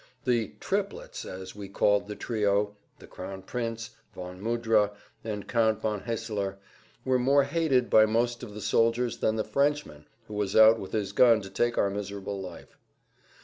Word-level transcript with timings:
The 0.25 0.53
"triplets," 0.59 1.25
as 1.25 1.55
we 1.55 1.69
called 1.69 2.07
the 2.07 2.15
trio, 2.15 2.75
the 2.97 3.05
Crown 3.05 3.43
Prince, 3.43 3.91
von 4.15 4.41
Mudra, 4.41 4.93
and 5.23 5.47
Count 5.47 5.79
von 5.79 6.05
Haeseler, 6.05 6.57
were 7.05 7.19
more 7.19 7.43
hated 7.43 7.87
by 7.87 8.07
most 8.07 8.41
of 8.41 8.55
the 8.55 8.61
soldiers 8.61 9.17
than 9.19 9.35
the 9.35 9.43
Frenchman 9.43 10.07
who 10.27 10.33
was 10.33 10.55
out 10.55 10.79
with 10.79 10.93
his 10.93 11.11
gun 11.11 11.39
to 11.41 11.51
take 11.51 11.77
our 11.77 11.91
miserable 11.91 12.41
life. 12.41 12.79